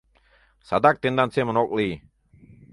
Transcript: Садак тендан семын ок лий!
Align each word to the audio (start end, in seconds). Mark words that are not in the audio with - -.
Садак 0.67 0.95
тендан 1.01 1.29
семын 1.35 1.55
ок 1.63 1.69
лий! 1.77 1.93